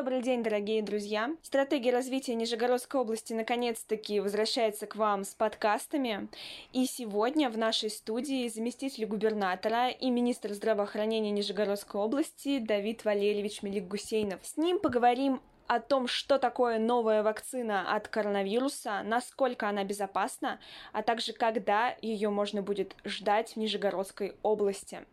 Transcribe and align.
Добрый 0.00 0.22
день, 0.22 0.42
дорогие 0.42 0.80
друзья! 0.80 1.30
Стратегия 1.42 1.92
развития 1.92 2.34
Нижегородской 2.34 3.02
области 3.02 3.34
наконец-таки 3.34 4.18
возвращается 4.20 4.86
к 4.86 4.96
вам 4.96 5.24
с 5.24 5.34
подкастами. 5.34 6.28
И 6.72 6.86
сегодня 6.86 7.50
в 7.50 7.58
нашей 7.58 7.90
студии 7.90 8.48
заместитель 8.48 9.04
губернатора 9.04 9.90
и 9.90 10.08
министр 10.08 10.54
здравоохранения 10.54 11.30
Нижегородской 11.30 12.00
области 12.00 12.60
Давид 12.60 13.04
Валерьевич 13.04 13.62
Мелик-Гусейнов. 13.62 14.38
С 14.42 14.56
ним 14.56 14.78
поговорим 14.78 15.42
о 15.66 15.80
том, 15.80 16.06
что 16.08 16.38
такое 16.38 16.78
новая 16.78 17.22
вакцина 17.22 17.94
от 17.94 18.08
коронавируса, 18.08 19.02
насколько 19.04 19.68
она 19.68 19.84
безопасна, 19.84 20.60
а 20.94 21.02
также 21.02 21.34
когда 21.34 21.94
ее 22.00 22.30
можно 22.30 22.62
будет 22.62 22.96
ждать 23.04 23.52
в 23.52 23.56
Нижегородской 23.56 24.34
области. 24.42 25.04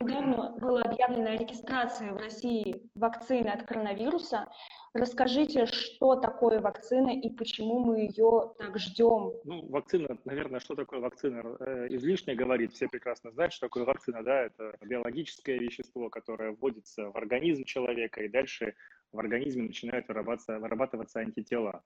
Недавно 0.00 0.56
была 0.58 0.82
объявлена 0.82 1.36
регистрация 1.36 2.12
в 2.12 2.16
России 2.16 2.88
вакцины 2.94 3.48
от 3.48 3.64
коронавируса. 3.64 4.48
Расскажите, 4.94 5.66
что 5.66 6.16
такое 6.16 6.60
вакцина 6.60 7.10
и 7.10 7.30
почему 7.30 7.80
мы 7.80 8.00
ее 8.00 8.54
так 8.58 8.78
ждем? 8.78 9.32
Ну, 9.44 9.66
вакцина, 9.68 10.18
наверное, 10.24 10.60
что 10.60 10.74
такое 10.74 11.00
вакцина, 11.00 11.56
э, 11.60 11.88
излишне 11.90 12.34
говорить. 12.34 12.72
Все 12.72 12.88
прекрасно 12.88 13.30
знают, 13.30 13.52
что 13.52 13.66
такое 13.66 13.84
вакцина. 13.84 14.22
Да, 14.22 14.42
это 14.42 14.76
биологическое 14.80 15.58
вещество, 15.58 16.08
которое 16.08 16.52
вводится 16.52 17.10
в 17.10 17.16
организм 17.16 17.64
человека, 17.64 18.22
и 18.22 18.28
дальше 18.28 18.74
в 19.12 19.18
организме 19.18 19.64
начинают 19.64 20.08
вырабатываться, 20.08 20.58
вырабатываться 20.58 21.20
антитела. 21.20 21.82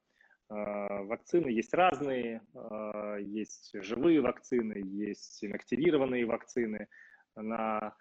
Э, 0.48 1.02
вакцины 1.04 1.48
есть 1.48 1.74
разные, 1.74 2.40
э, 2.54 3.18
есть 3.20 3.72
живые 3.74 4.20
вакцины, 4.20 4.80
есть 4.84 5.44
инактивированные 5.44 6.24
вакцины. 6.24 6.88
На 7.34 7.94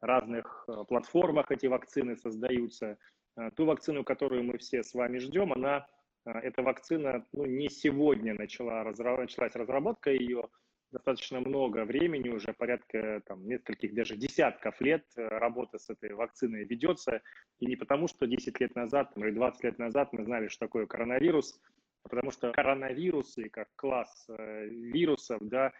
разных 0.00 0.64
а, 0.68 0.84
платформах 0.84 1.50
эти 1.50 1.66
вакцины 1.66 2.16
создаются. 2.16 2.98
А, 3.36 3.50
ту 3.50 3.66
вакцину, 3.66 4.04
которую 4.04 4.44
мы 4.44 4.58
все 4.58 4.82
с 4.82 4.94
вами 4.94 5.18
ждем, 5.18 5.52
она, 5.52 5.86
эта 6.24 6.62
вакцина 6.62 7.26
ну, 7.32 7.44
не 7.44 7.68
сегодня 7.68 8.34
начала, 8.34 8.82
началась 8.84 9.54
разработка 9.54 10.10
ее, 10.10 10.48
достаточно 10.94 11.40
много 11.40 11.84
времени, 11.84 12.28
уже 12.28 12.52
порядка 12.52 13.20
там, 13.26 13.46
нескольких, 13.46 13.94
даже 13.94 14.16
десятков 14.16 14.80
лет 14.80 15.04
э, 15.16 15.26
работа 15.26 15.78
с 15.78 15.90
этой 15.90 16.14
вакциной 16.14 16.64
ведется. 16.64 17.20
И 17.58 17.66
не 17.66 17.76
потому, 17.76 18.06
что 18.06 18.26
10 18.26 18.60
лет 18.60 18.74
назад 18.76 19.12
или 19.16 19.32
20 19.32 19.64
лет 19.64 19.78
назад 19.78 20.12
мы 20.12 20.24
знали, 20.24 20.48
что 20.48 20.66
такое 20.66 20.86
коронавирус, 20.86 21.60
а 22.04 22.08
потому 22.08 22.30
что 22.30 22.52
коронавирусы 22.52 23.48
как 23.50 23.68
класс 23.74 24.26
э, 24.28 24.66
вирусов, 24.66 25.40
да, 25.42 25.72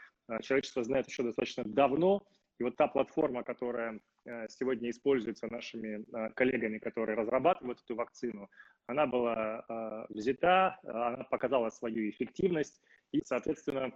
человечество 0.43 0.83
знает 0.83 1.07
еще 1.07 1.23
достаточно 1.23 1.65
давно, 1.65 2.23
и 2.59 2.65
вот 2.65 2.77
та 2.77 2.87
платформа, 2.87 3.43
которая 3.43 4.01
э, 4.25 4.47
сегодня 4.49 4.91
используется 4.91 5.49
нашими 5.49 6.05
э, 6.05 6.31
коллегами, 6.35 6.79
которые 6.79 7.17
разрабатывают 7.17 7.81
эту 7.81 7.97
вакцину, 7.97 8.49
она 8.87 9.07
была 9.07 9.65
э, 9.69 10.07
взята, 10.11 10.79
она 10.85 11.25
показала 11.25 11.71
свою 11.71 12.09
эффективность, 12.11 12.81
и, 13.13 13.23
соответственно, 13.25 13.93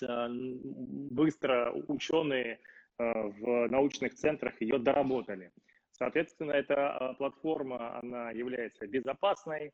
быстро 0.00 1.72
ученые 1.88 2.60
в 2.98 3.68
научных 3.68 4.14
центрах 4.14 4.60
ее 4.60 4.78
доработали. 4.78 5.50
Соответственно, 5.90 6.52
эта 6.52 7.16
платформа, 7.18 7.98
она 7.98 8.30
является 8.30 8.86
безопасной 8.86 9.72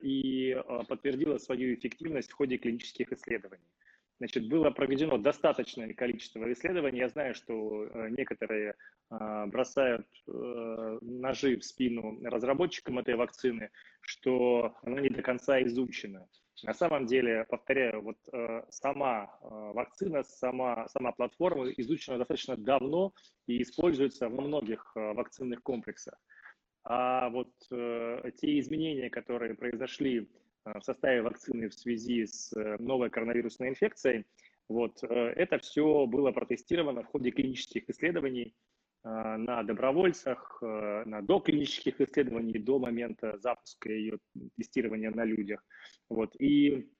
и 0.00 0.58
подтвердила 0.88 1.36
свою 1.36 1.74
эффективность 1.74 2.30
в 2.30 2.34
ходе 2.34 2.56
клинических 2.56 3.12
исследований. 3.12 3.68
Значит, 4.18 4.48
было 4.48 4.70
проведено 4.70 5.18
достаточное 5.18 5.92
количество 5.92 6.50
исследований. 6.50 7.00
Я 7.00 7.08
знаю, 7.08 7.34
что 7.34 7.84
э, 7.84 8.08
некоторые 8.10 8.74
а, 9.10 9.46
бросают 9.46 10.06
э, 10.26 10.98
ножи 11.02 11.56
в 11.56 11.64
спину 11.64 12.18
разработчикам 12.24 12.98
этой 12.98 13.14
вакцины, 13.14 13.70
что 14.00 14.74
она 14.82 15.02
не 15.02 15.10
до 15.10 15.20
конца 15.20 15.62
изучена. 15.64 16.26
На 16.62 16.72
самом 16.72 17.04
деле, 17.04 17.44
повторяю, 17.50 18.00
вот 18.00 18.16
э, 18.32 18.62
сама 18.70 19.30
вакцина, 19.42 20.22
сама, 20.22 20.88
сама 20.88 21.12
платформа 21.12 21.68
изучена 21.72 22.16
достаточно 22.16 22.56
давно 22.56 23.12
и 23.46 23.60
используется 23.60 24.30
во 24.30 24.40
многих 24.40 24.92
вакцинных 24.94 25.62
комплексах. 25.62 26.14
А 26.84 27.28
вот 27.28 27.50
те 27.68 28.58
изменения, 28.60 29.10
которые 29.10 29.54
произошли 29.54 30.20
Э, 30.20 30.45
в 30.74 30.82
составе 30.82 31.22
вакцины 31.22 31.68
в 31.68 31.74
связи 31.74 32.26
с 32.26 32.52
э, 32.52 32.76
новой 32.78 33.10
коронавирусной 33.10 33.68
инфекцией. 33.68 34.26
Вот, 34.68 35.02
э, 35.02 35.06
это 35.08 35.58
все 35.58 36.06
было 36.06 36.32
протестировано 36.32 37.02
в 37.02 37.06
ходе 37.06 37.30
клинических 37.30 37.88
исследований 37.88 38.54
на 39.04 39.62
добровольцах, 39.62 40.58
на 40.60 41.22
доклинических 41.22 42.00
исследований 42.00 42.58
до 42.58 42.80
момента 42.80 43.38
запуска 43.38 43.88
ее 43.88 44.18
тестирования 44.56 45.12
на 45.12 45.24
людях. 45.24 45.64
Вот, 46.08 46.34
и 46.40 46.90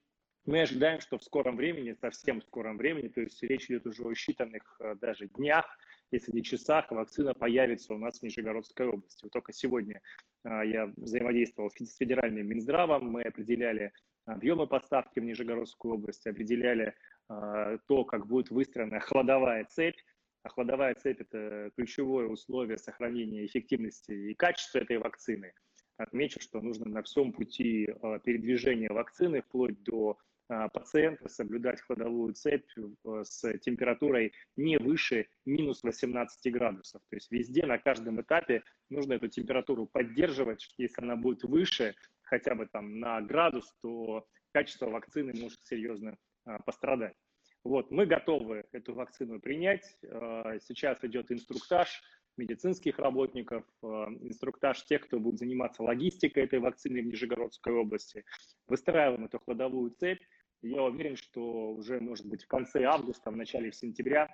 мы 0.45 0.61
ожидаем, 0.61 1.01
что 1.01 1.17
в 1.17 1.23
скором 1.25 1.57
времени, 1.57 1.97
совсем 1.99 2.39
в 2.39 2.45
скором 2.45 2.77
времени, 2.77 3.09
то 3.09 3.19
есть 3.19 3.43
речь 3.43 3.65
идет 3.65 3.87
уже 3.87 4.03
о 4.03 4.13
считанных 4.13 4.61
даже 5.01 5.27
днях, 5.27 5.65
если 6.11 6.31
не 6.31 6.43
часах, 6.43 6.89
вакцина 6.91 7.33
появится 7.33 7.93
у 7.93 7.97
нас 7.97 8.19
в 8.19 8.23
Нижегородской 8.23 8.87
области. 8.87 9.23
Вот 9.23 9.33
только 9.33 9.51
сегодня 9.51 10.01
а, 10.43 10.63
я 10.63 10.91
взаимодействовал 10.95 11.69
с 11.69 11.97
федеральным 11.97 12.47
Минздравом, 12.47 13.09
мы 13.09 13.23
определяли 13.23 13.91
объемы 14.25 14.67
поставки 14.67 15.19
в 15.19 15.23
Нижегородскую 15.23 15.95
область, 15.95 16.25
определяли 16.25 16.93
а, 17.27 17.77
то, 17.87 18.05
как 18.05 18.27
будет 18.27 18.49
выстроена 18.49 18.99
холодовая 18.99 19.65
цепь. 19.65 19.99
А 20.43 20.49
холодовая 20.49 20.95
цепь– 20.95 21.19
это 21.19 21.71
ключевое 21.75 22.27
условие 22.27 22.77
сохранения 22.77 23.45
эффективности 23.45 24.11
и 24.11 24.33
качества 24.33 24.79
этой 24.79 24.97
вакцины. 24.97 25.51
Отмечу, 25.97 26.39
что 26.39 26.61
нужно 26.61 26.89
на 26.89 27.03
всем 27.03 27.33
пути 27.33 27.89
а, 28.01 28.19
передвижения 28.19 28.89
вакцины, 28.89 29.41
вплоть 29.41 29.81
до 29.83 30.17
пациента 30.47 31.27
соблюдать 31.27 31.81
ходовую 31.81 32.33
цепь 32.33 32.69
э, 32.77 33.23
с 33.23 33.57
температурой 33.59 34.33
не 34.55 34.77
выше 34.77 35.27
минус 35.45 35.83
18 35.83 36.53
градусов. 36.53 37.01
То 37.09 37.15
есть 37.17 37.31
везде, 37.31 37.65
на 37.65 37.77
каждом 37.77 38.21
этапе 38.21 38.63
нужно 38.89 39.13
эту 39.13 39.27
температуру 39.27 39.87
поддерживать. 39.87 40.73
Если 40.77 41.01
она 41.01 41.15
будет 41.15 41.43
выше 41.43 41.95
хотя 42.21 42.55
бы 42.55 42.67
там 42.67 42.99
на 42.99 43.21
градус, 43.21 43.73
то 43.81 44.25
качество 44.53 44.89
вакцины 44.89 45.33
может 45.39 45.59
серьезно 45.65 46.17
а, 46.45 46.59
пострадать. 46.59 47.15
Вот, 47.63 47.91
мы 47.91 48.05
готовы 48.05 48.65
эту 48.71 48.93
вакцину 48.93 49.39
принять. 49.41 49.97
А, 50.09 50.57
сейчас 50.59 51.03
идет 51.03 51.31
инструктаж 51.31 52.01
медицинских 52.37 52.99
работников, 52.99 53.63
инструктаж 53.81 54.83
тех, 54.85 55.01
кто 55.07 55.19
будет 55.19 55.39
заниматься 55.39 55.81
логистикой 55.81 56.43
этой 56.43 56.59
вакцины 56.59 57.01
в 57.01 57.07
Нижегородской 57.07 57.73
области. 57.73 58.25
Выстраиваем 58.67 59.25
эту 59.25 59.39
ходовую 59.39 59.89
цепь. 59.89 60.21
Я 60.61 60.83
уверен, 60.83 61.15
что 61.15 61.71
уже, 61.71 61.99
может 61.99 62.25
быть, 62.25 62.43
в 62.43 62.47
конце 62.47 62.83
августа, 62.83 63.31
в 63.31 63.35
начале 63.35 63.71
сентября, 63.71 64.33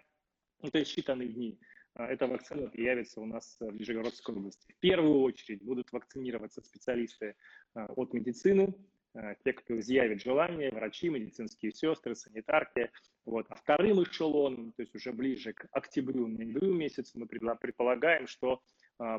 ну, 0.62 0.70
то 0.72 0.80
есть 0.80 0.98
считанные 0.98 1.28
дни, 1.28 1.60
а, 1.96 2.08
эта 2.08 2.28
вакцина 2.28 2.70
появится 2.70 3.22
у 3.22 3.26
нас 3.26 3.58
в 3.60 3.72
Нижегородской 3.72 4.36
области. 4.36 4.72
В 4.72 4.80
первую 4.80 5.22
очередь 5.22 5.64
будут 5.64 5.92
вакцинироваться 5.92 6.62
специалисты 6.62 7.36
а, 7.76 7.86
от 7.96 8.14
медицины, 8.14 8.74
а, 9.14 9.36
те, 9.44 9.54
кто 9.54 9.80
изъявит 9.80 10.22
желание, 10.22 10.72
врачи, 10.72 11.10
медицинские 11.10 11.72
сестры, 11.72 12.16
санитарки. 12.16 12.90
Вот. 13.26 13.46
А 13.50 13.56
вторым 13.56 14.02
эшелоном, 14.04 14.72
то 14.72 14.82
есть 14.82 14.96
уже 14.96 15.12
ближе 15.12 15.54
к 15.54 15.68
октябрю, 15.72 16.28
ноябрю 16.28 16.74
месяцу, 16.74 17.20
мы 17.20 17.28
предполагаем, 17.28 18.28
что 18.28 18.62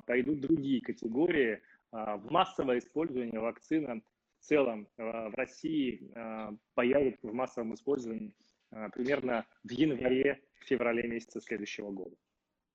пойдут 0.06 0.41
другие 0.41 0.81
категории 0.81 1.60
в 1.91 2.31
массовое 2.31 2.78
использование 2.78 3.41
вакцины 3.41 4.03
в 4.03 4.13
целом 4.44 4.88
э, 4.97 5.28
в 5.28 5.34
России 5.34 6.10
э, 6.15 6.50
появится 6.75 7.28
в 7.28 7.34
массовом 7.34 7.75
использовании 7.75 8.34
э, 8.71 8.88
примерно 8.93 9.47
в 9.65 9.71
январе-феврале 9.71 11.09
месяца 11.09 11.41
следующего 11.41 11.91
года. 11.91 12.16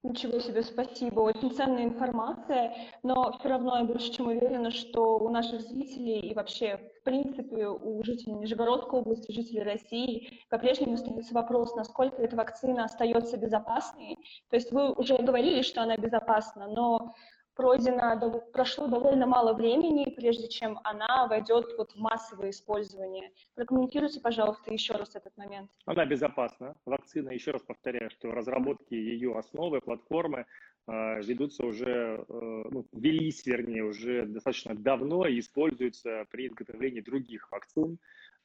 Ничего 0.02 0.40
себе, 0.40 0.64
спасибо. 0.64 1.20
Очень 1.20 1.52
ценная 1.52 1.84
информация, 1.84 2.74
но 3.04 3.34
все 3.34 3.50
равно 3.50 3.80
я 3.80 3.84
больше 3.84 4.14
чем 4.14 4.28
уверена, 4.28 4.72
что 4.72 5.18
у 5.18 5.28
наших 5.28 5.60
зрителей 5.60 6.22
и 6.22 6.34
вообще, 6.34 6.78
в 7.02 7.04
принципе, 7.04 7.68
у 7.68 8.02
жителей 8.06 8.36
Нижегородской 8.36 9.02
области, 9.02 9.34
жителей 9.34 9.64
России 9.64 10.40
по-прежнему 10.50 10.94
остается 10.94 11.34
вопрос, 11.34 11.76
насколько 11.76 12.22
эта 12.22 12.38
вакцина 12.38 12.86
остается 12.86 13.36
безопасной. 13.36 14.16
То 14.50 14.56
есть 14.56 14.72
вы 14.72 14.94
уже 14.94 15.18
говорили, 15.18 15.64
что 15.64 15.82
она 15.82 15.98
безопасна, 15.98 16.68
но 16.68 17.14
пройдено, 17.60 18.42
прошло 18.54 18.88
довольно 18.88 19.26
мало 19.26 19.54
времени, 19.54 20.14
прежде 20.16 20.48
чем 20.48 20.80
она 20.86 21.28
войдет 21.28 21.66
вот 21.78 21.92
в 21.92 21.98
массовое 21.98 22.52
использование. 22.52 23.32
Прокомментируйте, 23.54 24.22
пожалуйста, 24.22 24.72
еще 24.72 24.94
раз 24.94 25.14
этот 25.14 25.36
момент. 25.36 25.70
Она 25.86 26.06
безопасна. 26.06 26.76
Вакцина, 26.86 27.32
еще 27.32 27.52
раз 27.52 27.62
повторяю, 27.64 28.10
что 28.12 28.32
разработки 28.32 28.94
ее 28.94 29.38
основы, 29.38 29.82
платформы 29.82 30.46
э, 30.88 31.22
ведутся 31.22 31.66
уже, 31.66 32.24
э, 32.30 32.64
ну, 32.72 32.86
велись, 32.94 33.46
вернее, 33.46 33.84
уже 33.84 34.26
достаточно 34.26 34.74
давно 34.74 35.28
и 35.28 35.40
используются 35.40 36.26
при 36.32 36.48
изготовлении 36.48 37.02
других 37.02 37.52
вакцин. 37.52 37.98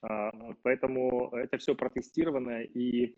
Э, 0.02 0.31
поэтому 0.62 1.31
это 1.34 1.56
все 1.58 1.76
протестировано 1.76 2.62
и 2.62 3.14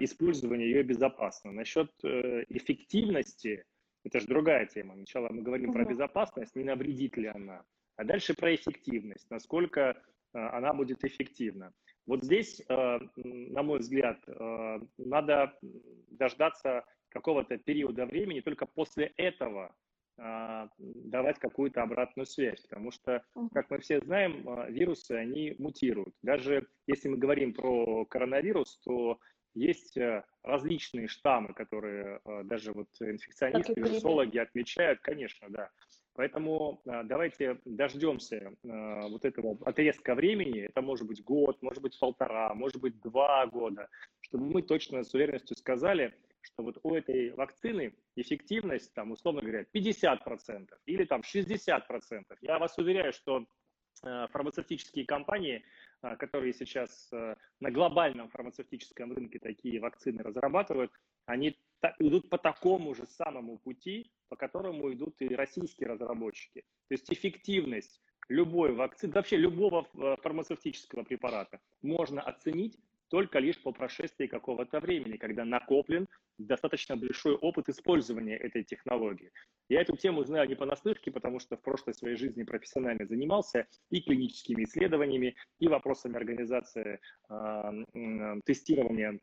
использования 0.00 0.64
ее 0.64 0.82
безопасно. 0.82 1.52
Насчет 1.52 1.92
эффективности, 2.02 3.64
это 4.04 4.20
же 4.20 4.26
другая 4.26 4.66
тема. 4.66 4.94
Сначала 4.94 5.28
мы 5.28 5.42
говорим 5.42 5.72
про 5.72 5.84
безопасность, 5.84 6.54
не 6.56 6.64
навредит 6.64 7.16
ли 7.16 7.26
она. 7.26 7.64
А 7.96 8.04
дальше 8.04 8.34
про 8.34 8.54
эффективность, 8.54 9.30
насколько 9.30 10.00
она 10.32 10.72
будет 10.72 11.04
эффективна. 11.04 11.72
Вот 12.06 12.22
здесь, 12.22 12.62
на 12.68 13.62
мой 13.62 13.80
взгляд, 13.80 14.18
надо 14.98 15.58
дождаться 16.08 16.84
какого-то 17.08 17.58
периода 17.58 18.06
времени, 18.06 18.40
только 18.40 18.66
после 18.66 19.12
этого 19.16 19.74
давать 20.78 21.38
какую-то 21.38 21.82
обратную 21.82 22.26
связь, 22.26 22.60
потому 22.62 22.90
что, 22.90 23.22
как 23.52 23.70
мы 23.70 23.78
все 23.78 24.00
знаем, 24.00 24.44
вирусы, 24.68 25.12
они 25.12 25.54
мутируют. 25.58 26.14
Даже 26.22 26.66
если 26.86 27.08
мы 27.08 27.16
говорим 27.18 27.52
про 27.54 28.04
коронавирус, 28.06 28.78
то 28.84 29.18
есть 29.58 29.96
э, 29.96 30.24
различные 30.42 31.08
штаммы, 31.08 31.52
которые 31.54 32.20
э, 32.24 32.42
даже 32.44 32.72
вот 32.72 32.88
инфекционисты, 33.00 33.74
вирусологи 33.76 34.38
отмечают, 34.38 35.00
конечно, 35.00 35.48
да. 35.50 35.70
Поэтому 36.14 36.80
а, 36.84 37.04
давайте 37.04 37.60
дождемся 37.64 38.52
вот 38.64 39.24
этого 39.24 39.56
отрезка 39.64 40.16
времени, 40.16 40.62
это 40.62 40.82
может 40.82 41.06
быть 41.06 41.22
год, 41.22 41.62
может 41.62 41.80
быть 41.80 41.96
полтора, 41.96 42.52
может 42.54 42.80
быть 42.80 43.00
два 43.02 43.46
года, 43.46 43.88
чтобы 44.22 44.46
мы 44.46 44.62
точно 44.62 45.04
с 45.04 45.14
уверенностью 45.14 45.56
сказали, 45.56 46.12
что 46.40 46.62
вот 46.62 46.78
у 46.82 46.94
этой 46.94 47.30
вакцины 47.30 47.94
эффективность, 48.16 48.92
там, 48.94 49.12
условно 49.12 49.42
говоря, 49.42 49.64
50% 49.74 50.68
или 50.86 51.04
там 51.04 51.20
60%. 51.20 51.82
Я 52.40 52.58
вас 52.58 52.76
уверяю, 52.78 53.12
что 53.12 53.44
э, 54.04 54.26
фармацевтические 54.30 55.06
компании, 55.06 55.56
э, 55.56 55.62
которые 56.00 56.52
сейчас 56.52 57.08
э, 57.12 57.34
на 57.60 57.70
глобальном 57.70 58.28
фармацевтическом 58.28 59.12
рынке 59.12 59.38
такие 59.38 59.80
вакцины 59.80 60.22
разрабатывают, 60.22 60.92
они 61.26 61.58
идут 61.98 62.28
по 62.30 62.38
такому 62.38 62.94
же 62.94 63.06
самому 63.06 63.58
пути, 63.58 64.10
по 64.28 64.36
которому 64.36 64.92
идут 64.92 65.20
и 65.20 65.34
российские 65.34 65.88
разработчики. 65.88 66.60
То 66.88 66.94
есть 66.94 67.12
эффективность 67.12 68.00
любой 68.28 68.72
вакцины, 68.74 69.12
вообще 69.12 69.36
любого 69.36 69.84
фармацевтического 70.22 71.02
препарата 71.02 71.60
можно 71.82 72.20
оценить 72.20 72.78
только 73.08 73.38
лишь 73.38 73.60
по 73.62 73.72
прошествии 73.72 74.26
какого-то 74.26 74.80
времени, 74.80 75.16
когда 75.16 75.44
накоплен 75.44 76.06
достаточно 76.38 76.96
большой 76.96 77.34
опыт 77.34 77.68
использования 77.68 78.36
этой 78.36 78.62
технологии. 78.64 79.32
Я 79.68 79.82
эту 79.82 79.96
тему 79.96 80.24
знаю 80.24 80.48
не 80.48 80.54
понаслышке, 80.54 81.10
потому 81.10 81.40
что 81.40 81.56
в 81.56 81.62
прошлой 81.62 81.94
своей 81.94 82.16
жизни 82.16 82.42
профессионально 82.42 83.06
занимался 83.06 83.66
и 83.90 84.00
клиническими 84.00 84.64
исследованиями, 84.64 85.36
и 85.58 85.68
вопросами 85.68 86.16
организации 86.16 87.00
э, 87.28 88.40
тестирования 88.44 89.18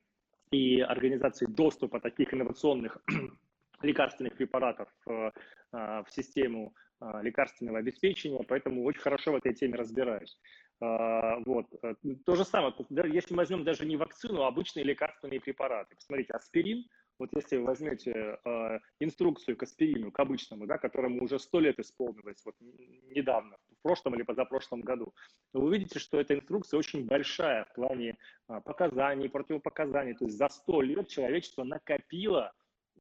и 0.52 0.82
организации 0.82 1.48
доступа 1.48 2.00
таких 2.00 2.34
инновационных 2.34 2.98
лекарственных 3.82 4.36
препаратов 4.36 4.90
э, 5.08 5.32
в 5.72 6.06
систему 6.10 6.74
э, 7.02 7.22
лекарственного 7.24 7.80
обеспечения, 7.80 8.44
поэтому 8.48 8.84
очень 8.84 9.02
хорошо 9.02 9.32
в 9.32 9.36
этой 9.36 9.54
теме 9.54 9.76
разбираюсь. 9.76 10.38
А, 10.82 11.38
вот. 11.46 11.68
Э, 11.84 11.96
то 12.26 12.36
же 12.36 12.44
самое, 12.44 12.74
если 13.14 13.34
мы 13.34 13.38
возьмем 13.38 13.64
даже 13.64 13.86
не 13.86 13.98
вакцину, 13.98 14.44
а 14.44 14.48
обычные 14.48 14.84
лекарственные 14.84 15.40
препараты. 15.40 15.96
Посмотрите, 15.96 16.34
аспирин, 16.34 16.86
вот 17.18 17.30
если 17.34 17.58
вы 17.58 17.66
возьмете 17.66 18.38
э, 18.44 18.80
инструкцию 19.00 19.56
к 19.56 19.64
аспирину, 19.64 20.12
к 20.12 20.20
обычному, 20.20 20.68
да, 20.68 20.78
которому 20.78 21.24
уже 21.24 21.40
сто 21.40 21.60
лет 21.60 21.80
исполнилось, 21.80 22.42
вот 22.44 22.56
недавно, 22.60 23.56
в 23.80 23.82
прошлом 23.84 24.16
или 24.16 24.24
позапрошлом 24.24 24.82
году, 24.82 25.14
вы 25.54 25.68
увидите, 25.68 26.00
что 26.00 26.20
эта 26.20 26.36
инструкция 26.36 26.78
очень 26.78 27.06
большая 27.06 27.66
в 27.66 27.74
плане 27.74 28.18
э, 28.50 28.62
показаний, 28.66 29.30
противопоказаний. 29.30 30.14
То 30.14 30.26
есть 30.26 30.38
за 30.38 30.50
сто 30.50 30.82
лет 30.82 31.08
человечество 31.08 31.64
накопило 31.64 32.52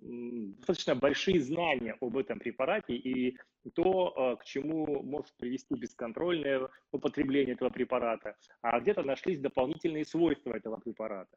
достаточно 0.05 0.95
большие 0.95 1.41
знания 1.41 1.97
об 2.01 2.17
этом 2.17 2.39
препарате 2.39 2.95
и 2.95 3.39
то, 3.75 4.13
э, 4.17 4.37
к 4.41 4.45
чему 4.45 5.03
может 5.03 5.35
привести 5.37 5.75
бесконтрольное 5.75 6.69
употребление 6.93 7.55
этого 7.55 7.71
препарата, 7.71 8.37
а 8.61 8.79
где-то 8.81 9.03
нашлись 9.03 9.41
дополнительные 9.41 10.05
свойства 10.05 10.55
этого 10.55 10.77
препарата. 10.77 11.37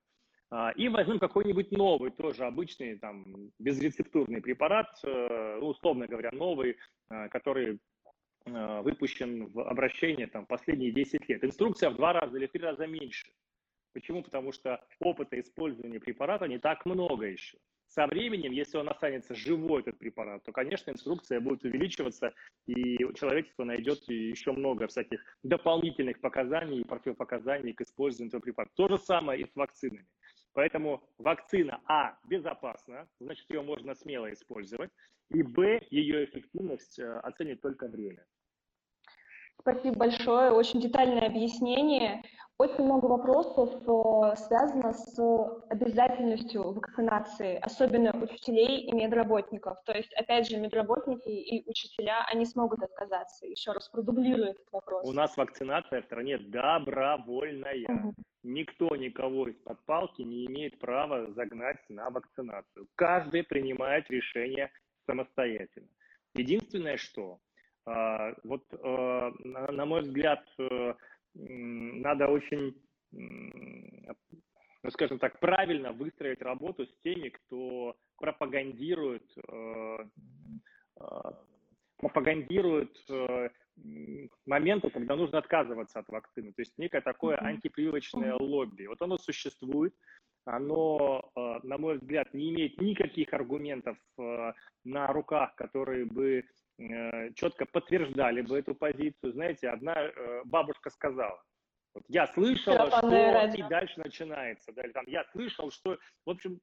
А, 0.50 0.72
и 0.72 0.90
возьмем 0.90 1.20
какой-нибудь 1.20 1.72
новый, 1.72 2.12
тоже 2.12 2.46
обычный, 2.46 2.98
там, 2.98 3.26
безрецептурный 3.60 4.42
препарат, 4.42 4.88
э, 5.04 5.58
ну, 5.62 5.68
условно 5.68 6.08
говоря, 6.08 6.32
новый, 6.32 6.78
э, 7.10 7.30
который 7.30 7.80
выпущен 8.46 9.48
в 9.48 9.60
обращение 9.60 10.26
там, 10.26 10.46
последние 10.46 10.94
10 10.94 11.28
лет. 11.28 11.44
Инструкция 11.44 11.90
в 11.90 11.98
два 11.98 12.14
раза 12.14 12.38
или 12.38 12.48
в 12.48 12.52
три 12.54 12.62
раза 12.62 12.88
меньше. 12.88 13.28
Почему? 13.92 14.24
Потому 14.24 14.54
что 14.54 14.82
опыта 15.02 15.38
использования 15.38 16.00
препарата 16.00 16.48
не 16.48 16.58
так 16.58 16.86
много 16.86 17.26
еще 17.26 17.58
со 17.88 18.06
временем, 18.08 18.52
если 18.52 18.78
он 18.78 18.90
останется 18.90 19.34
живой, 19.34 19.82
этот 19.82 19.98
препарат, 19.98 20.44
то, 20.44 20.52
конечно, 20.52 20.92
инструкция 20.92 21.40
будет 21.40 21.64
увеличиваться, 21.64 22.34
и 22.66 22.98
человечество 23.16 23.64
найдет 23.64 24.00
еще 24.08 24.52
много 24.52 24.88
всяких 24.88 25.22
дополнительных 25.44 26.20
показаний 26.20 26.82
и 26.82 26.88
противопоказаний 26.88 27.74
к 27.74 27.82
использованию 27.82 28.30
этого 28.30 28.42
препарата. 28.42 28.74
То 28.76 28.88
же 28.90 28.98
самое 28.98 29.42
и 29.42 29.46
с 29.46 29.56
вакцинами. 29.56 30.06
Поэтому 30.54 31.04
вакцина 31.18 31.82
А 31.86 32.18
безопасна, 32.28 33.08
значит, 33.20 33.46
ее 33.50 33.62
можно 33.62 33.94
смело 33.94 34.32
использовать, 34.34 34.92
и 35.30 35.44
Б, 35.44 35.82
ее 35.92 36.26
эффективность 36.26 37.00
э, 37.00 37.20
оценит 37.20 37.62
только 37.62 37.88
время. 37.88 38.26
Спасибо 39.62 39.98
большое, 39.98 40.52
очень 40.52 40.80
детальное 40.80 41.28
объяснение. 41.28 42.24
Очень 42.60 42.86
много 42.86 43.06
вопросов 43.06 43.70
э, 43.70 44.36
связано 44.36 44.92
с 44.92 45.20
обязательностью 45.70 46.74
вакцинации, 46.74 47.58
особенно 47.58 48.12
учителей 48.20 48.82
и 48.82 48.92
медработников. 48.94 49.78
То 49.86 49.92
есть, 49.92 50.12
опять 50.16 50.50
же, 50.50 50.58
медработники 50.58 51.30
и 51.30 51.70
учителя, 51.70 52.26
они 52.32 52.48
смогут 52.48 52.82
отказаться. 52.82 53.46
Еще 53.46 53.74
раз 53.74 53.88
продублирую 53.90 54.52
этот 54.52 54.66
вопрос. 54.72 55.08
У 55.08 55.14
нас 55.14 55.38
вакцинация 55.38 56.02
в 56.02 56.06
стране 56.06 56.40
добровольная. 56.40 57.86
Угу. 57.88 58.16
Никто 58.42 58.96
никого 58.96 59.50
из-под 59.50 59.80
палки 59.86 60.24
не 60.24 60.48
имеет 60.48 60.80
права 60.80 61.32
загнать 61.34 61.78
на 61.90 62.10
вакцинацию. 62.10 62.88
Каждый 62.96 63.44
принимает 63.44 64.10
решение 64.10 64.72
самостоятельно. 65.06 65.90
Единственное, 66.34 66.98
что 66.98 67.40
вот, 68.44 68.64
э, 68.72 69.32
на 69.72 69.86
мой 69.86 70.02
взгляд, 70.02 70.44
э, 70.60 70.94
надо 71.36 72.28
очень, 72.28 72.76
ну, 73.12 74.90
скажем 74.92 75.20
так, 75.20 75.40
правильно 75.40 75.94
выстроить 75.94 76.42
работу 76.42 76.86
с 76.86 76.94
теми, 77.02 77.30
кто 77.30 77.96
пропагандирует, 78.18 79.24
э, 79.48 79.98
пропагандирует 81.98 82.94
моменты, 84.46 84.90
когда 84.90 85.16
нужно 85.16 85.38
отказываться 85.38 86.00
от 86.00 86.10
вакцины. 86.10 86.52
То 86.52 86.62
есть 86.64 86.78
некое 86.78 87.02
такое 87.02 87.38
антипрививочное 87.38 88.36
лобби. 88.36 88.88
Вот 88.88 89.02
оно 89.02 89.18
существует, 89.18 89.94
оно, 90.46 91.30
на 91.36 91.78
мой 91.78 91.98
взгляд, 91.98 92.34
не 92.34 92.50
имеет 92.50 92.82
никаких 92.82 93.34
аргументов 93.34 93.98
на 94.84 95.08
руках, 95.14 95.56
которые 95.56 96.06
бы 96.06 96.44
четко 97.36 97.66
подтверждали 97.66 98.42
бы 98.42 98.60
эту 98.60 98.76
позицию. 98.76 99.34
Знаете, 99.34 99.70
одна 99.70 99.96
э, 99.96 100.42
бабушка 100.46 100.90
сказала, 100.90 101.42
вот 101.94 102.04
я 102.08 102.28
слышала, 102.28 102.88
что 102.88 103.10
радио. 103.10 103.66
и 103.66 103.70
дальше 103.70 104.00
начинается. 104.00 104.72
Да, 104.74 104.84
или 104.84 104.92
там, 104.92 105.06
я 105.08 105.24
слышал, 105.32 105.72
что, 105.72 105.98
в 106.26 106.30
общем, 106.30 106.60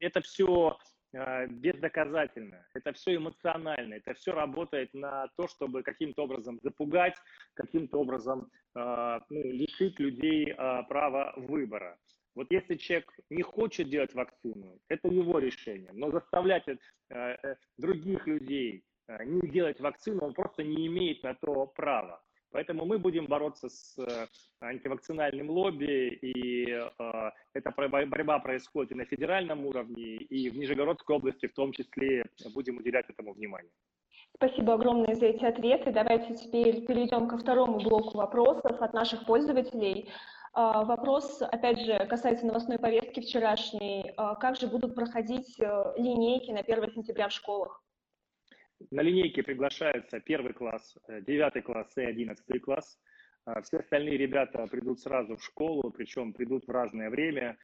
это 0.00 0.20
все 0.20 0.78
э, 1.12 1.46
бездоказательно, 1.48 2.64
это 2.74 2.92
все 2.92 3.16
эмоционально, 3.16 3.94
это 3.94 4.14
все 4.14 4.32
работает 4.32 4.94
на 4.94 5.26
то, 5.36 5.48
чтобы 5.48 5.82
каким-то 5.82 6.24
образом 6.24 6.60
запугать, 6.62 7.16
каким-то 7.54 7.98
образом 7.98 8.50
ну, 8.74 9.20
лишить 9.30 9.98
людей 9.98 10.54
права 10.54 11.32
выбора. 11.36 11.98
Вот 12.36 12.46
если 12.52 12.76
человек 12.76 13.10
не 13.28 13.42
хочет 13.42 13.88
делать 13.88 14.14
вакцину, 14.14 14.78
это 14.86 15.08
его 15.08 15.40
решение, 15.40 15.90
но 15.94 16.12
заставлять 16.12 16.64
других 17.76 18.24
людей 18.28 18.84
Э, 18.97 18.97
не 19.24 19.48
делать 19.48 19.80
вакцину, 19.80 20.20
он 20.22 20.34
просто 20.34 20.62
не 20.62 20.86
имеет 20.86 21.22
на 21.22 21.34
то 21.34 21.66
права. 21.66 22.20
Поэтому 22.50 22.86
мы 22.86 22.98
будем 22.98 23.26
бороться 23.26 23.68
с 23.68 23.98
э, 23.98 24.26
антивакцинальным 24.60 25.50
лобби, 25.50 26.08
и 26.22 26.70
э, 26.70 27.30
эта 27.52 27.70
борьба 27.70 28.38
происходит 28.38 28.92
и 28.92 28.94
на 28.94 29.04
федеральном 29.04 29.66
уровне, 29.66 30.16
и 30.16 30.48
в 30.48 30.56
Нижегородской 30.56 31.16
области 31.16 31.46
в 31.46 31.52
том 31.52 31.72
числе 31.72 32.24
будем 32.54 32.78
уделять 32.78 33.08
этому 33.10 33.34
внимание. 33.34 33.70
Спасибо 34.34 34.74
огромное 34.74 35.14
за 35.14 35.26
эти 35.26 35.44
ответы. 35.44 35.90
Давайте 35.90 36.34
теперь 36.36 36.86
перейдем 36.86 37.28
ко 37.28 37.36
второму 37.36 37.80
блоку 37.80 38.16
вопросов 38.16 38.80
от 38.80 38.94
наших 38.94 39.26
пользователей. 39.26 40.08
Э, 40.56 40.84
вопрос, 40.84 41.42
опять 41.42 41.80
же, 41.80 42.06
касается 42.06 42.46
новостной 42.46 42.78
повестки 42.78 43.20
вчерашней. 43.20 44.14
Как 44.40 44.56
же 44.56 44.68
будут 44.68 44.94
проходить 44.94 45.58
линейки 45.58 46.50
на 46.50 46.60
1 46.60 46.92
сентября 46.92 47.28
в 47.28 47.32
школах? 47.32 47.82
На 48.90 49.02
линейке 49.02 49.42
приглашается 49.42 50.20
первый 50.20 50.52
класс, 50.52 50.96
э, 51.08 51.20
девятый 51.22 51.62
класс 51.62 51.96
и 51.96 52.02
одиннадцатый 52.02 52.60
класс. 52.60 52.98
А, 53.44 53.60
все 53.62 53.78
остальные 53.78 54.16
ребята 54.16 54.66
придут 54.66 55.00
сразу 55.00 55.36
в 55.36 55.44
школу, 55.44 55.90
причем 55.90 56.32
придут 56.32 56.66
в 56.66 56.70
разное 56.70 57.10
время. 57.10 57.56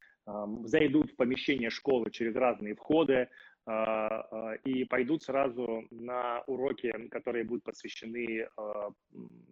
зайдут 0.63 1.11
в 1.11 1.15
помещение 1.15 1.69
школы 1.69 2.09
через 2.09 2.35
разные 2.35 2.73
входы 2.73 3.29
и 4.63 4.85
пойдут 4.85 5.21
сразу 5.21 5.85
на 5.91 6.41
уроки, 6.47 6.91
которые 7.11 7.43
будут 7.43 7.63
посвящены 7.63 8.47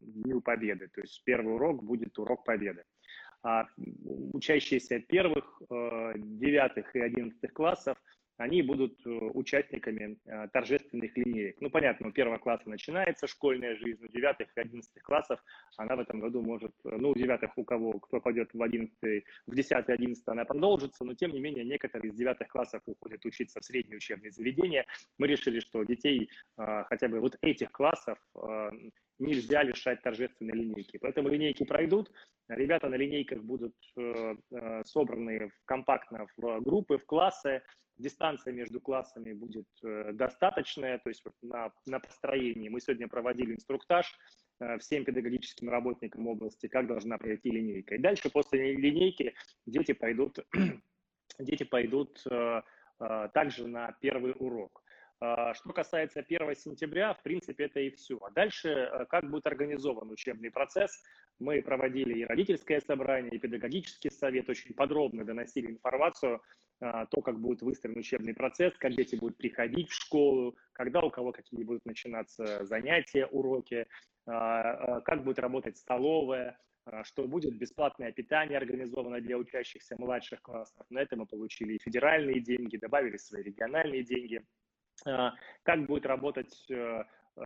Дню 0.02 0.42
Победы. 0.42 0.88
То 0.88 1.02
есть 1.02 1.22
первый 1.26 1.54
урок 1.54 1.84
будет 1.84 2.18
урок 2.18 2.44
Победы. 2.44 2.84
А 3.44 3.68
учащиеся 4.34 5.00
первых, 5.00 5.62
девятых 6.16 6.96
и 6.96 7.02
одиннадцатых 7.02 7.54
классов– 7.54 7.98
они 8.38 8.62
будут 8.62 9.00
э, 9.06 9.10
участниками 9.10 10.18
э, 10.26 10.48
торжественных 10.52 11.16
линеек. 11.16 11.62
Ну, 11.62 11.70
понятно, 11.70 12.08
у 12.08 12.12
первого 12.12 12.38
класса 12.38 12.70
начинается 12.70 13.28
школьная 13.28 13.76
жизнь, 13.76 14.04
у 14.04 14.08
девятых 14.08 14.50
и 14.56 14.60
одиннадцатых 14.60 15.04
классов 15.04 15.40
она 15.78 15.96
в 15.96 16.00
этом 16.00 16.20
году 16.20 16.42
может, 16.42 16.74
э, 16.86 16.96
ну, 16.98 17.12
у 17.12 17.16
девятых 17.16 17.58
у 17.58 17.64
кого, 17.64 18.00
кто 18.00 18.20
пойдет 18.20 18.50
в 18.54 18.62
одиннадцатый, 18.62 19.26
в 19.46 19.56
десятый, 19.56 19.96
одиннадцатый, 19.96 20.32
она 20.32 20.46
продолжится, 20.46 21.04
но 21.06 21.14
тем 21.14 21.32
не 21.32 21.40
менее 21.40 21.64
некоторые 21.64 22.10
из 22.10 22.16
девятых 22.16 22.48
классов 22.48 22.82
уходят 22.86 23.24
учиться 23.26 23.60
в 23.60 23.66
средние 23.66 23.98
учебные 23.98 24.32
заведения. 24.32 24.86
Мы 25.18 25.28
решили, 25.28 25.60
что 25.60 25.84
детей 25.84 26.30
хотя 26.58 27.08
бы 27.08 27.20
вот 27.20 27.38
этих 27.42 27.72
классов 27.72 28.18
нельзя 29.20 29.64
лишать 29.64 30.02
торжественной 30.02 30.54
линейки. 30.54 30.98
Поэтому 30.98 31.30
линейки 31.30 31.64
пройдут, 31.64 32.12
ребята 32.48 32.90
на 32.90 32.96
линейках 32.96 33.44
будут 33.44 33.76
собраны 34.86 35.52
компактно 35.66 36.28
в 36.38 36.62
группы, 36.62 36.98
в 36.98 37.06
классы, 37.06 37.62
дистанция 37.98 38.54
между 38.54 38.82
классами 38.82 39.34
будет 39.34 39.68
э, 39.84 40.12
достаточная, 40.14 41.00
то 41.00 41.10
есть 41.10 41.24
вот 41.26 41.36
на, 41.42 41.72
на 41.86 42.00
построении. 42.00 42.70
Мы 42.70 42.80
сегодня 42.80 43.08
проводили 43.08 43.54
инструктаж 43.54 44.14
э, 44.60 44.78
всем 44.80 45.06
педагогическим 45.06 45.70
работникам 45.70 46.28
области, 46.28 46.68
как 46.68 46.88
должна 46.88 47.18
пройти 47.18 47.50
линейка. 47.50 47.96
И 47.96 48.00
дальше 48.00 48.30
после 48.30 48.76
линейки 48.76 49.34
дети 49.66 49.94
пойдут, 49.94 50.40
дети 51.40 51.64
пойдут 51.64 52.24
э, 52.30 52.62
также 53.34 53.68
на 53.68 53.92
первый 54.02 54.34
урок. 54.38 54.83
Что 55.18 55.74
касается 55.74 56.20
1 56.20 56.56
сентября, 56.56 57.14
в 57.14 57.24
принципе, 57.24 57.66
это 57.66 57.80
и 57.80 57.92
все. 57.92 58.18
А 58.22 58.32
дальше, 58.32 58.90
как 59.10 59.30
будет 59.30 59.48
организован 59.48 60.12
учебный 60.12 60.52
процесс, 60.52 61.02
мы 61.40 61.62
проводили 61.62 62.20
и 62.20 62.26
родительское 62.26 62.82
собрание, 62.82 63.32
и 63.32 63.40
педагогический 63.40 64.10
совет, 64.10 64.50
очень 64.50 64.74
подробно 64.74 65.24
доносили 65.24 65.72
информацию 65.72 66.42
а, 66.80 67.06
то, 67.06 67.22
как 67.22 67.40
будет 67.40 67.62
выстроен 67.62 67.98
учебный 67.98 68.34
процесс, 68.34 68.74
как 68.78 68.94
дети 68.94 69.16
будут 69.16 69.38
приходить 69.38 69.90
в 69.90 69.94
школу, 69.94 70.56
когда 70.74 71.02
у 71.02 71.10
кого 71.10 71.32
какие 71.32 71.64
будут 71.64 71.86
начинаться 71.86 72.66
занятия, 72.66 73.26
уроки, 73.28 73.88
а, 74.26 74.98
а, 74.98 75.02
как 75.02 75.24
будет 75.24 75.40
работать 75.40 75.78
столовая, 75.78 76.58
что 77.04 77.26
будет 77.26 77.58
бесплатное 77.58 78.12
питание 78.12 78.58
организовано 78.58 79.22
для 79.22 79.38
учащихся 79.38 79.96
младших 79.98 80.42
классов. 80.42 80.86
На 80.90 81.00
это 81.00 81.16
мы 81.16 81.26
получили 81.26 81.76
и 81.76 81.82
федеральные 81.82 82.42
деньги, 82.42 82.76
добавили 82.76 83.16
свои 83.16 83.44
региональные 83.44 84.04
деньги. 84.04 84.42
Как 85.04 85.86
будет 85.86 86.06
работать, 86.06 86.66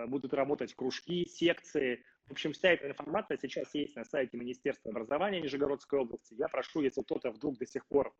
будут 0.07 0.33
работать 0.33 0.73
кружки, 0.75 1.25
секции. 1.25 2.03
В 2.27 2.31
общем, 2.33 2.51
вся 2.51 2.71
эта 2.71 2.89
информация 2.89 3.37
сейчас 3.41 3.73
есть 3.73 3.95
на 3.95 4.03
сайте 4.03 4.37
Министерства 4.37 4.91
образования 4.91 5.41
Нижегородской 5.41 5.99
области. 5.99 6.33
Я 6.33 6.49
прошу, 6.49 6.81
если 6.81 7.01
кто-то 7.01 7.31
вдруг 7.31 7.57
до 7.57 7.65
сих 7.65 7.85
пор 7.87 8.13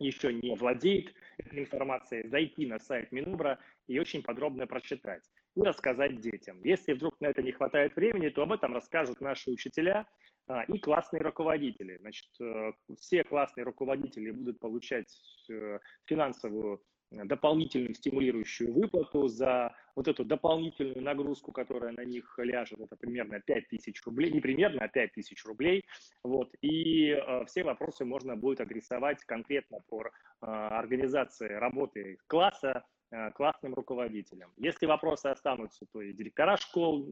еще 0.00 0.32
не 0.32 0.56
владеет 0.56 1.14
этой 1.38 1.60
информацией, 1.60 2.28
зайти 2.28 2.66
на 2.66 2.78
сайт 2.78 3.12
Минубра 3.12 3.58
и 3.86 3.98
очень 3.98 4.22
подробно 4.22 4.66
прочитать 4.66 5.22
и 5.56 5.60
рассказать 5.62 6.20
детям. 6.20 6.60
Если 6.64 6.92
вдруг 6.92 7.20
на 7.20 7.26
это 7.26 7.42
не 7.42 7.52
хватает 7.52 7.94
времени, 7.96 8.28
то 8.28 8.42
об 8.42 8.52
этом 8.52 8.74
расскажут 8.74 9.20
наши 9.20 9.50
учителя 9.50 10.06
а, 10.46 10.64
и 10.64 10.78
классные 10.78 11.22
руководители. 11.22 11.98
Значит, 11.98 12.28
э, 12.40 12.72
все 12.98 13.24
классные 13.24 13.64
руководители 13.64 14.30
будут 14.30 14.58
получать 14.58 15.12
э, 15.50 15.78
финансовую 16.06 16.82
дополнительную 17.10 17.94
стимулирующую 17.94 18.72
выплату 18.72 19.28
за 19.28 19.74
вот 19.96 20.08
эту 20.08 20.24
дополнительную 20.24 21.02
нагрузку, 21.02 21.52
которая 21.52 21.92
на 21.92 22.04
них 22.04 22.38
ляжет, 22.38 22.80
это 22.80 22.96
примерно 22.96 23.40
5 23.40 23.68
тысяч 23.68 24.02
рублей, 24.04 24.30
не 24.30 24.40
примерно, 24.40 24.84
а 24.84 24.88
5 24.88 25.12
тысяч 25.12 25.44
рублей, 25.44 25.84
вот, 26.22 26.54
и 26.60 27.10
э, 27.10 27.44
все 27.46 27.64
вопросы 27.64 28.04
можно 28.04 28.36
будет 28.36 28.60
адресовать 28.60 29.24
конкретно 29.24 29.80
по 29.88 30.02
э, 30.02 30.10
организации 30.40 31.48
работы 31.48 32.18
класса, 32.28 32.84
э, 33.10 33.32
классным 33.32 33.74
руководителям. 33.74 34.52
Если 34.56 34.86
вопросы 34.86 35.26
останутся, 35.26 35.86
то 35.92 36.00
и 36.00 36.12
директора 36.12 36.56
школ 36.56 37.06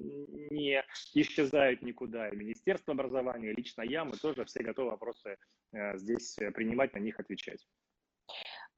не 0.50 0.82
исчезают 1.14 1.82
никуда, 1.82 2.28
и 2.28 2.36
Министерство 2.36 2.94
образования, 2.94 3.50
и 3.50 3.56
лично 3.56 3.82
я, 3.82 4.04
мы 4.04 4.12
тоже 4.12 4.44
все 4.44 4.62
готовы 4.62 4.90
вопросы 4.90 5.36
э, 5.72 5.98
здесь 5.98 6.36
принимать, 6.54 6.94
на 6.94 7.00
них 7.00 7.18
отвечать. 7.18 7.66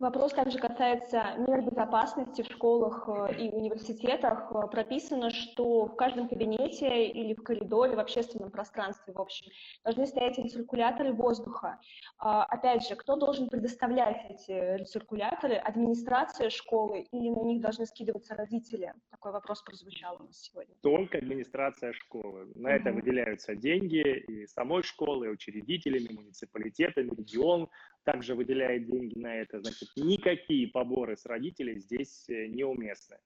Вопрос 0.00 0.32
также 0.32 0.58
касается 0.58 1.34
мер 1.46 1.60
безопасности 1.60 2.40
в 2.40 2.46
школах 2.46 3.06
э, 3.06 3.34
и 3.36 3.50
университетах. 3.50 4.50
Э, 4.50 4.66
прописано, 4.66 5.28
что 5.28 5.84
в 5.84 5.94
каждом 5.94 6.26
кабинете 6.26 7.06
или 7.06 7.34
в 7.34 7.42
коридоре, 7.42 7.96
в 7.96 7.98
общественном 7.98 8.50
пространстве, 8.50 9.12
в 9.12 9.20
общем, 9.20 9.52
должны 9.84 10.06
стоять 10.06 10.38
рециркуляторы 10.38 11.12
воздуха. 11.12 11.78
А, 12.16 12.44
опять 12.44 12.88
же, 12.88 12.96
кто 12.96 13.16
должен 13.16 13.50
предоставлять 13.50 14.24
эти 14.30 14.52
рециркуляторы? 14.78 15.56
Администрация 15.56 16.48
школы 16.48 17.06
или 17.12 17.28
на 17.28 17.42
них 17.42 17.60
должны 17.60 17.84
скидываться 17.84 18.34
родители? 18.34 18.94
Такой 19.10 19.32
вопрос 19.32 19.60
прозвучал 19.60 20.16
у 20.18 20.24
нас 20.24 20.40
сегодня. 20.40 20.74
Только 20.80 21.18
администрация 21.18 21.92
школы. 21.92 22.50
На 22.54 22.68
mm-hmm. 22.68 22.72
это 22.72 22.92
выделяются 22.92 23.54
деньги 23.54 24.24
и 24.28 24.46
самой 24.46 24.82
школы, 24.82 25.26
и 25.26 25.28
учредителями, 25.28 26.08
муниципалитетами, 26.10 27.10
регион 27.10 27.68
также 28.04 28.34
выделяет 28.34 28.86
деньги 28.86 29.18
на 29.18 29.34
это, 29.36 29.60
значит, 29.60 29.89
никакие 29.96 30.68
поборы 30.68 31.16
с 31.16 31.26
родителей 31.26 31.78
здесь 31.78 32.28
э, 32.28 32.46
неуместны. 32.46 33.18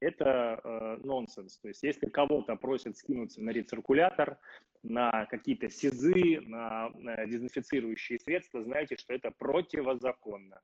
Это 0.00 0.60
э, 0.62 0.96
нонсенс. 1.04 1.58
То 1.58 1.68
есть 1.68 1.82
если 1.82 2.06
кого-то 2.06 2.56
просят 2.56 2.96
скинуться 2.96 3.40
на 3.42 3.50
рециркулятор, 3.50 4.38
на 4.82 5.26
какие-то 5.26 5.70
СИЗы, 5.70 6.40
на, 6.40 6.90
на 6.96 7.24
дезинфицирующие 7.26 8.18
средства, 8.18 8.62
знаете, 8.64 8.96
что 8.96 9.14
это 9.14 9.30
противозаконно. 9.30 10.60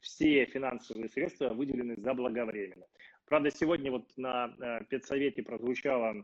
Все 0.00 0.44
финансовые 0.46 1.08
средства 1.08 1.50
выделены 1.50 1.96
заблаговременно. 1.96 2.86
Правда, 3.24 3.50
сегодня 3.50 3.90
вот 3.90 4.10
на 4.16 4.54
э, 4.60 4.84
педсовете 4.90 5.42
прозвучала 5.42 6.14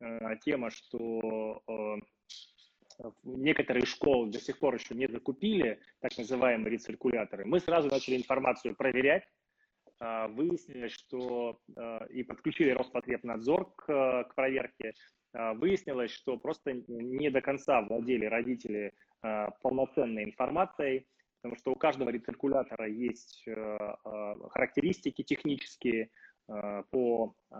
э, 0.00 0.36
тема, 0.44 0.70
что 0.70 1.62
э, 1.66 1.96
некоторые 3.24 3.86
школы 3.86 4.30
до 4.30 4.40
сих 4.40 4.58
пор 4.58 4.74
еще 4.74 4.94
не 4.94 5.06
закупили 5.06 5.80
так 6.00 6.16
называемые 6.18 6.70
рециркуляторы, 6.70 7.44
мы 7.44 7.60
сразу 7.60 7.88
начали 7.88 8.16
информацию 8.16 8.74
проверять, 8.74 9.24
а, 10.00 10.28
выяснили, 10.28 10.88
что 10.88 11.60
а, 11.76 12.04
и 12.06 12.22
подключили 12.22 12.70
Роспотребнадзор 12.70 13.72
к, 13.76 14.24
к 14.24 14.34
проверке, 14.34 14.94
выяснилось, 15.32 16.10
что 16.10 16.38
просто 16.38 16.72
не 16.88 17.30
до 17.30 17.42
конца 17.42 17.82
владели 17.82 18.24
родители 18.24 18.94
полноценной 19.60 20.24
информацией, 20.24 21.06
потому 21.42 21.54
что 21.56 21.72
у 21.72 21.74
каждого 21.74 22.08
рециркулятора 22.08 22.88
есть 22.88 23.46
характеристики 24.54 25.22
технические, 25.22 26.04
Э, 26.04 26.27
по 26.90 27.34
э, 27.50 27.54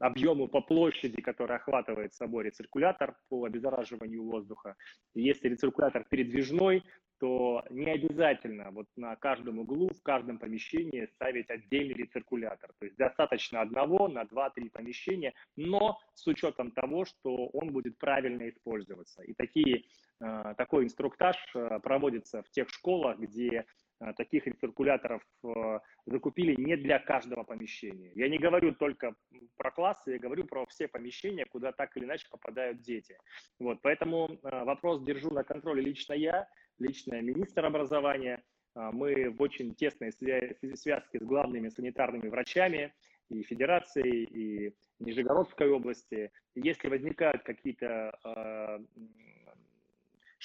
объему, 0.00 0.48
по 0.48 0.60
площади, 0.60 1.22
который 1.22 1.56
охватывает 1.56 2.14
собой 2.14 2.44
рециркулятор 2.44 3.16
по 3.28 3.44
обеззараживанию 3.44 4.22
воздуха. 4.22 4.76
Если 5.14 5.48
рециркулятор 5.48 6.04
передвижной, 6.04 6.84
то 7.18 7.64
не 7.70 7.90
обязательно 7.90 8.70
вот 8.70 8.86
на 8.96 9.16
каждом 9.16 9.60
углу, 9.60 9.88
в 9.88 10.02
каждом 10.02 10.38
помещении 10.38 11.06
ставить 11.14 11.48
отдельный 11.48 11.94
рециркулятор. 11.94 12.70
То 12.78 12.84
есть 12.84 12.98
достаточно 12.98 13.62
одного 13.62 14.08
на 14.08 14.24
два-три 14.24 14.68
помещения, 14.68 15.32
но 15.56 15.98
с 16.12 16.26
учетом 16.26 16.72
того, 16.72 17.06
что 17.06 17.46
он 17.48 17.72
будет 17.72 17.96
правильно 17.96 18.46
использоваться. 18.50 19.22
И 19.22 19.32
такие, 19.32 19.84
э, 20.20 20.54
такой 20.58 20.84
инструктаж 20.84 21.36
проводится 21.82 22.42
в 22.42 22.50
тех 22.50 22.68
школах, 22.68 23.18
где 23.18 23.64
Э, 23.85 23.85
таких 24.16 24.46
рециркуляторов 24.46 25.22
э, 25.44 25.80
закупили 26.06 26.54
не 26.60 26.76
для 26.76 26.98
каждого 26.98 27.44
помещения. 27.44 28.12
Я 28.14 28.28
не 28.28 28.38
говорю 28.38 28.74
только 28.74 29.14
про 29.56 29.70
классы, 29.70 30.12
я 30.12 30.18
говорю 30.18 30.44
про 30.44 30.66
все 30.66 30.88
помещения, 30.88 31.46
куда 31.46 31.72
так 31.72 31.96
или 31.96 32.04
иначе 32.04 32.26
попадают 32.30 32.82
дети. 32.82 33.16
Вот, 33.58 33.80
поэтому 33.82 34.28
э, 34.28 34.64
вопрос 34.64 35.02
держу 35.02 35.30
на 35.30 35.44
контроле 35.44 35.82
лично 35.82 36.12
я, 36.12 36.46
лично 36.78 37.20
министр 37.20 37.66
образования. 37.66 38.42
Мы 38.74 39.30
в 39.30 39.40
очень 39.40 39.74
тесной 39.74 40.12
связке 40.12 41.18
с 41.18 41.22
главными 41.22 41.70
санитарными 41.70 42.28
врачами 42.28 42.92
и 43.30 43.42
Федерации, 43.42 44.24
и 44.24 44.74
Нижегородской 44.98 45.70
области. 45.70 46.30
Если 46.54 46.88
возникают 46.88 47.42
какие-то 47.42 48.12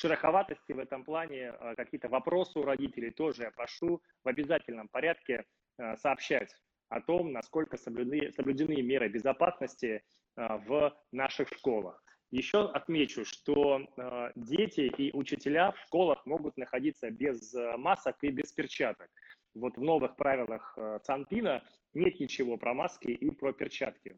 шероховатости 0.01 0.74
в 0.74 0.79
этом 0.79 1.03
плане, 1.03 1.50
а, 1.50 1.75
какие-то 1.75 2.10
вопросы 2.10 2.60
у 2.60 2.63
родителей 2.63 3.12
тоже 3.12 3.43
я 3.43 3.51
прошу 3.51 4.01
в 4.24 4.27
обязательном 4.27 4.88
порядке 4.88 5.46
а, 5.77 5.96
сообщать 5.98 6.51
о 6.89 7.01
том, 7.01 7.31
насколько 7.31 7.77
соблюдены, 7.77 8.31
соблюдены 8.31 8.81
меры 8.81 9.10
безопасности 9.10 10.03
а, 10.36 10.58
в 10.58 10.93
наших 11.12 11.50
школах. 11.50 12.03
Еще 12.31 12.70
отмечу, 12.70 13.25
что 13.25 13.81
э, 13.81 14.31
дети 14.36 14.89
и 14.98 15.12
учителя 15.12 15.74
в 15.74 15.79
школах 15.81 16.25
могут 16.25 16.55
находиться 16.55 17.10
без 17.12 17.53
э, 17.53 17.75
масок 17.75 18.15
и 18.22 18.29
без 18.29 18.53
перчаток. 18.53 19.10
Вот 19.53 19.75
в 19.75 19.81
новых 19.81 20.15
правилах 20.15 20.74
э, 20.77 21.00
Санпина 21.03 21.62
нет 21.93 22.22
ничего 22.22 22.55
про 22.55 22.74
маски 22.74 23.08
и 23.08 23.31
про 23.31 23.51
перчатки. 23.51 24.17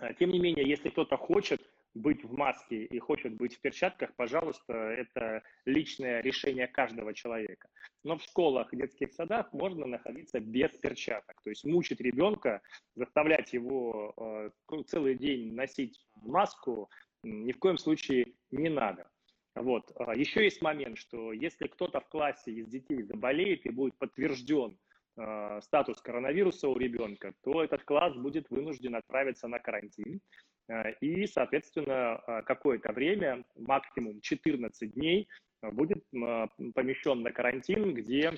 Э, 0.00 0.14
тем 0.14 0.30
не 0.30 0.38
менее, 0.38 0.66
если 0.66 0.88
кто-то 0.88 1.18
хочет 1.18 1.60
быть 1.94 2.24
в 2.24 2.32
маске 2.32 2.84
и 2.84 2.98
хочет 2.98 3.36
быть 3.36 3.56
в 3.56 3.60
перчатках, 3.60 4.14
пожалуйста, 4.16 4.72
это 4.72 5.42
личное 5.64 6.20
решение 6.22 6.66
каждого 6.66 7.12
человека. 7.14 7.68
Но 8.04 8.16
в 8.16 8.22
школах, 8.22 8.74
детских 8.74 9.12
садах 9.12 9.52
можно 9.52 9.86
находиться 9.86 10.40
без 10.40 10.70
перчаток. 10.70 11.40
То 11.42 11.50
есть 11.50 11.64
мучить 11.64 12.00
ребенка, 12.00 12.62
заставлять 12.94 13.52
его 13.52 14.14
э, 14.16 14.82
целый 14.86 15.16
день 15.16 15.54
носить 15.54 16.04
маску 16.16 16.90
ни 17.22 17.52
в 17.52 17.58
коем 17.58 17.78
случае 17.78 18.34
не 18.50 18.68
надо. 18.68 19.08
Вот. 19.54 19.92
А 19.96 20.14
еще 20.16 20.44
есть 20.44 20.62
момент, 20.62 20.98
что 20.98 21.32
если 21.32 21.66
кто-то 21.66 22.00
в 22.00 22.08
классе 22.08 22.52
из 22.52 22.68
детей 22.68 23.02
заболеет 23.02 23.66
и 23.66 23.70
будет 23.70 23.96
подтвержден 23.98 24.78
э, 25.16 25.60
статус 25.62 26.00
коронавируса 26.00 26.68
у 26.68 26.76
ребенка, 26.76 27.34
то 27.42 27.62
этот 27.62 27.84
класс 27.84 28.16
будет 28.16 28.48
вынужден 28.50 28.94
отправиться 28.94 29.48
на 29.48 29.58
карантин. 29.58 30.20
Э, 30.68 30.92
и, 31.00 31.26
соответственно, 31.26 32.20
э, 32.26 32.42
какое-то 32.42 32.92
время, 32.92 33.44
максимум 33.56 34.20
14 34.20 34.94
дней, 34.94 35.28
будет 35.62 36.04
э, 36.12 36.46
помещен 36.74 37.22
на 37.22 37.30
карантин, 37.30 37.94
где 37.94 38.32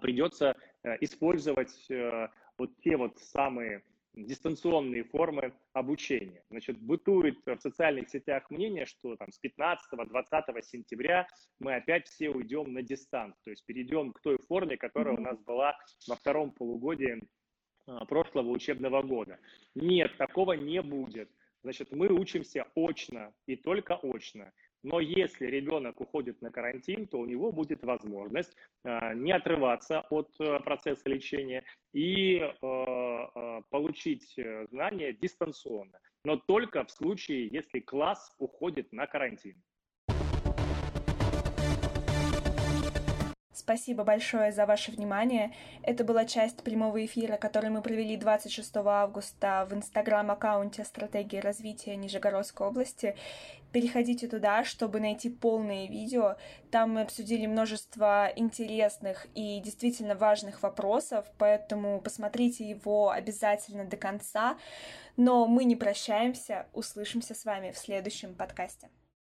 придется 0.00 0.56
использовать 1.00 1.86
вот 2.56 2.70
те 2.82 2.96
вот 2.96 3.18
самые 3.18 3.82
дистанционные 4.14 5.04
формы 5.04 5.52
обучения. 5.74 6.42
Значит, 6.48 6.78
бытует 6.78 7.38
в 7.44 7.58
социальных 7.60 8.08
сетях 8.08 8.48
мнение, 8.50 8.86
что 8.86 9.16
там 9.16 9.28
с 9.30 9.38
15-20 9.42 10.62
сентября 10.62 11.26
мы 11.58 11.74
опять 11.74 12.06
все 12.06 12.30
уйдем 12.30 12.72
на 12.72 12.82
дистант, 12.82 13.34
то 13.44 13.50
есть 13.50 13.66
перейдем 13.66 14.12
к 14.12 14.20
той 14.22 14.38
форме, 14.48 14.78
которая 14.78 15.14
у 15.14 15.20
нас 15.20 15.38
была 15.40 15.76
во 16.08 16.16
втором 16.16 16.52
полугодии 16.52 17.20
прошлого 18.08 18.50
учебного 18.50 19.02
года. 19.02 19.38
Нет, 19.74 20.16
такого 20.16 20.54
не 20.54 20.82
будет. 20.82 21.30
Значит, 21.62 21.90
мы 21.90 22.08
учимся 22.08 22.66
очно 22.74 23.32
и 23.46 23.56
только 23.56 23.96
очно. 23.96 24.52
Но 24.82 25.00
если 25.00 25.46
ребенок 25.46 26.00
уходит 26.00 26.40
на 26.40 26.52
карантин, 26.52 27.08
то 27.08 27.18
у 27.18 27.26
него 27.26 27.50
будет 27.50 27.82
возможность 27.82 28.56
э, 28.84 29.14
не 29.14 29.32
отрываться 29.32 30.02
от 30.10 30.30
э, 30.38 30.60
процесса 30.60 31.08
лечения 31.08 31.64
и 31.92 32.36
э, 32.36 32.52
получить 33.70 34.36
знания 34.70 35.12
дистанционно. 35.12 35.98
Но 36.24 36.36
только 36.36 36.84
в 36.84 36.90
случае, 36.92 37.48
если 37.48 37.80
класс 37.80 38.32
уходит 38.38 38.92
на 38.92 39.08
карантин. 39.08 39.60
Спасибо 43.66 44.04
большое 44.04 44.52
за 44.52 44.64
ваше 44.64 44.92
внимание. 44.92 45.52
Это 45.82 46.04
была 46.04 46.24
часть 46.24 46.62
прямого 46.62 47.04
эфира, 47.04 47.36
который 47.36 47.68
мы 47.68 47.82
провели 47.82 48.16
26 48.16 48.76
августа 48.76 49.66
в 49.68 49.74
инстаграм-аккаунте 49.74 50.84
«Стратегия 50.84 51.40
развития 51.40 51.96
Нижегородской 51.96 52.64
области». 52.64 53.16
Переходите 53.72 54.28
туда, 54.28 54.62
чтобы 54.62 55.00
найти 55.00 55.30
полное 55.30 55.88
видео. 55.88 56.36
Там 56.70 56.92
мы 56.92 57.00
обсудили 57.00 57.46
множество 57.46 58.30
интересных 58.36 59.26
и 59.34 59.58
действительно 59.58 60.14
важных 60.14 60.62
вопросов, 60.62 61.26
поэтому 61.36 62.00
посмотрите 62.00 62.68
его 62.68 63.10
обязательно 63.10 63.84
до 63.84 63.96
конца. 63.96 64.56
Но 65.16 65.48
мы 65.48 65.64
не 65.64 65.74
прощаемся, 65.74 66.68
услышимся 66.72 67.34
с 67.34 67.44
вами 67.44 67.72
в 67.72 67.78
следующем 67.78 68.36
подкасте. 68.36 68.90